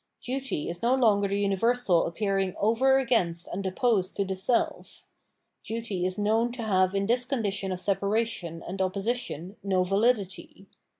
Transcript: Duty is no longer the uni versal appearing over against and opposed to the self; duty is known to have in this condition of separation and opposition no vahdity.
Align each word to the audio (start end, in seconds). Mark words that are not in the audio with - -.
Duty 0.23 0.67
is 0.67 0.81
no 0.81 0.95
longer 0.95 1.27
the 1.27 1.39
uni 1.39 1.55
versal 1.55 2.07
appearing 2.07 2.55
over 2.57 2.97
against 2.97 3.47
and 3.47 3.63
opposed 3.67 4.15
to 4.15 4.25
the 4.25 4.35
self; 4.35 5.05
duty 5.63 6.07
is 6.07 6.17
known 6.17 6.51
to 6.53 6.63
have 6.63 6.95
in 6.95 7.05
this 7.05 7.23
condition 7.23 7.71
of 7.71 7.79
separation 7.79 8.63
and 8.67 8.81
opposition 8.81 9.57
no 9.61 9.83
vahdity. 9.83 10.65